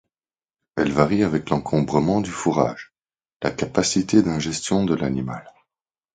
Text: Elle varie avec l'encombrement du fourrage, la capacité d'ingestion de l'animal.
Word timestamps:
Elle 0.77 0.91
varie 0.91 1.23
avec 1.23 1.51
l'encombrement 1.51 2.21
du 2.21 2.31
fourrage, 2.31 2.91
la 3.43 3.51
capacité 3.51 4.23
d'ingestion 4.23 4.83
de 4.83 4.95
l'animal. 4.95 5.47